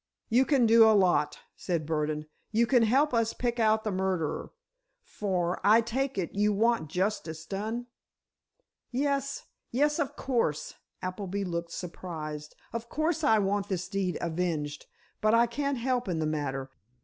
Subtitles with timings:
[0.29, 2.25] "You can do a lot," said Burdon.
[2.51, 7.85] "You can help us pick out the murderer—for, I take it, you want justice done?"
[8.89, 12.55] "Yes—yes, of course." Appleby looked surprised.
[12.73, 14.87] "Of course I want this deed avenged.
[15.21, 16.71] But I can't help in the matter.